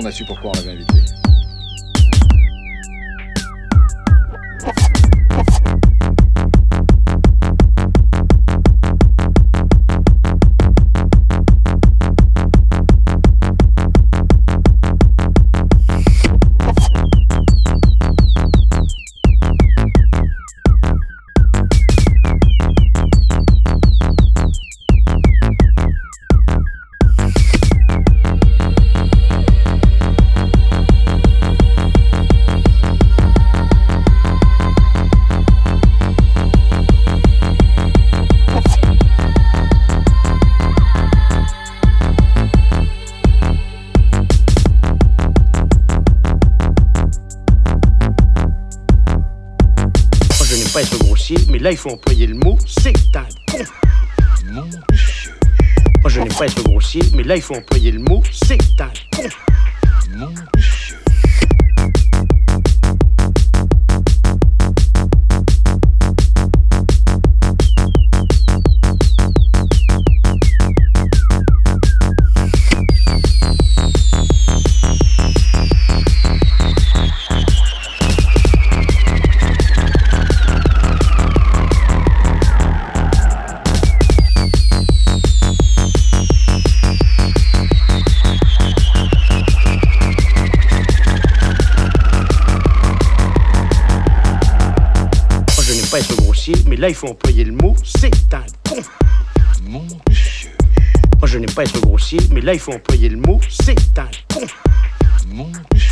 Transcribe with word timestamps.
Con 0.00 0.06
n'a 0.06 0.12
su 0.12 0.24
pourquoi 0.24 0.52
on 0.52 0.54
l'avait 0.54 0.70
invité. 0.70 0.89
Je 50.50 50.56
n'aime 50.56 50.68
pas 50.68 50.82
être 50.82 50.98
grossier, 50.98 51.36
mais 51.48 51.60
là, 51.60 51.70
il 51.70 51.76
faut 51.76 51.90
employer 51.90 52.26
le 52.26 52.34
mot 52.34 52.58
c'est 52.66 52.92
un 53.14 53.24
con. 53.48 53.64
Moi, 54.52 56.08
je 56.08 56.20
n'aime 56.20 56.32
pas 56.32 56.46
être 56.46 56.64
grossier, 56.64 57.02
mais 57.14 57.22
là, 57.22 57.36
il 57.36 57.42
faut 57.42 57.54
employer 57.54 57.92
le 57.92 58.00
mot 58.00 58.20
c'est 58.32 58.58
un 58.80 58.90
con. 59.14 59.28
Pas 95.90 95.98
être 95.98 96.16
grossier, 96.16 96.54
mais 96.66 96.76
là, 96.76 96.88
il 96.88 96.94
faut 96.94 97.08
employer 97.08 97.42
le 97.42 97.52
mot 97.52 97.74
c'est 97.84 98.12
un 98.32 98.44
con. 98.68 98.76
Mon 99.64 99.80
Dieu, 100.08 100.50
Moi, 101.18 101.26
je 101.26 101.38
n'aime 101.38 101.50
pas 101.50 101.64
être 101.64 101.80
grossier, 101.80 102.20
mais 102.30 102.40
là, 102.40 102.54
il 102.54 102.60
faut 102.60 102.72
employer 102.72 103.08
le 103.08 103.16
mot 103.16 103.40
c'est 103.48 103.98
un 103.98 104.08
con. 104.32 104.46
mon 105.28 105.50
Dieu. 105.74 105.89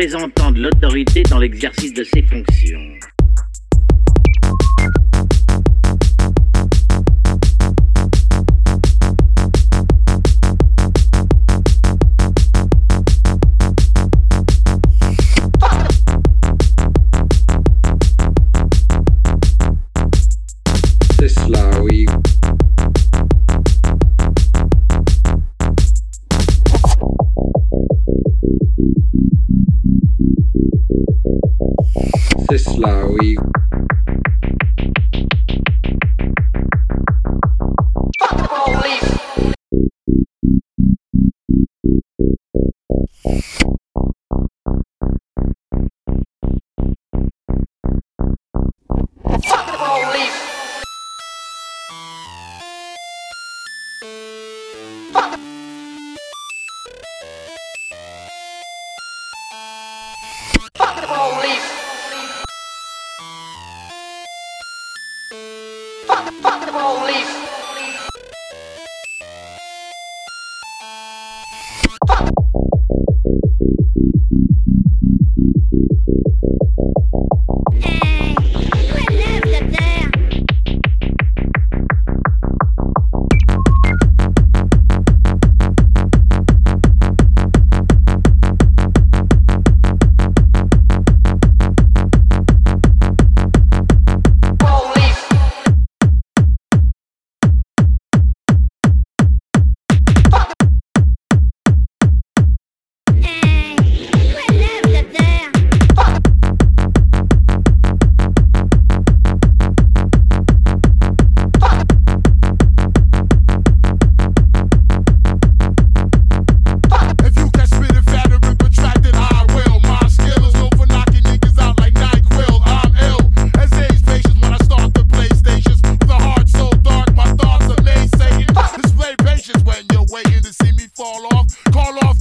Représentant 0.00 0.50
de 0.50 0.62
l'autorité 0.62 1.22
dans 1.24 1.38
l'exercice 1.38 1.92
de 1.92 2.02
ses 2.04 2.22
fonctions. 2.22 2.99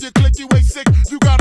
you 0.01 0.11
click, 0.11 0.39
you 0.39 0.47
ain't 0.53 0.65
sick. 0.65 0.87
You 1.09 1.19
got 1.19 1.38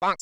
Là, 0.00 0.14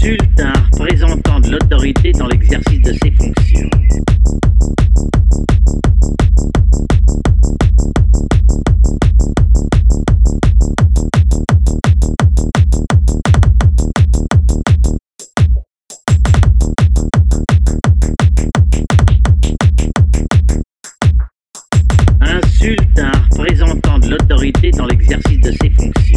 Insultard 0.00 0.70
présentant 0.70 1.40
de 1.40 1.50
l'autorité 1.50 2.12
dans 2.12 2.28
l'exercice 2.28 2.80
de 2.82 2.92
ses 2.92 3.10
fonctions. 3.10 3.70
Insultard 22.20 23.28
présentant 23.30 23.98
de 23.98 24.10
l'autorité 24.10 24.70
dans 24.70 24.86
l'exercice 24.86 25.40
de 25.40 25.50
ses 25.50 25.70
fonctions. 25.70 26.07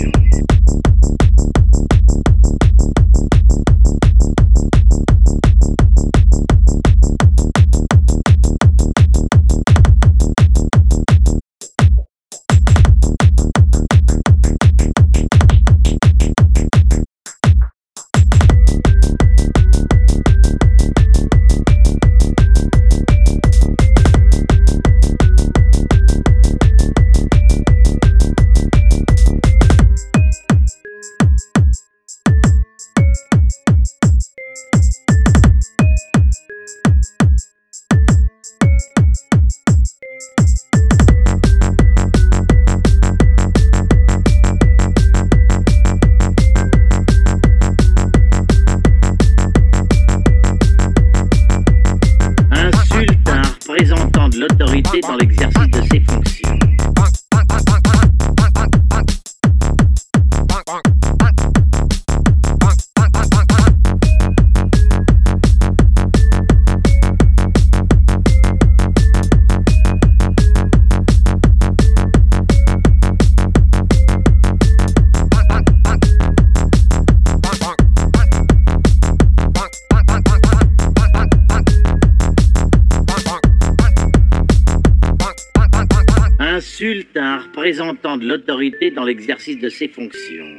Insultard 87.71 87.95
présentant 87.95 88.17
de 88.17 88.27
l'autorité 88.27 88.91
dans 88.91 89.05
l'exercice 89.05 89.57
de 89.57 89.69
ses 89.69 89.87
fonctions. 89.87 90.57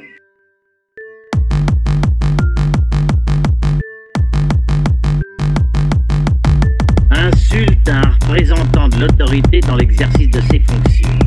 Insultard 7.11 8.17
présentant 8.19 8.89
de 8.89 9.01
l'autorité 9.01 9.59
dans 9.59 9.75
l'exercice 9.75 10.29
de 10.31 10.41
ses 10.41 10.59
fonctions. 10.61 11.22